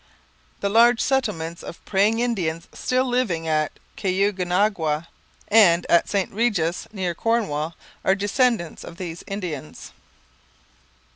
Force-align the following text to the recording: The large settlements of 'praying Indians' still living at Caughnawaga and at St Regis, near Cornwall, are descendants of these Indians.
The 0.61 0.69
large 0.69 0.99
settlements 0.99 1.61
of 1.61 1.85
'praying 1.85 2.21
Indians' 2.21 2.67
still 2.73 3.05
living 3.05 3.47
at 3.47 3.73
Caughnawaga 3.95 5.05
and 5.47 5.85
at 5.91 6.09
St 6.09 6.31
Regis, 6.31 6.87
near 6.91 7.13
Cornwall, 7.13 7.75
are 8.03 8.15
descendants 8.15 8.83
of 8.83 8.97
these 8.97 9.23
Indians. 9.27 9.91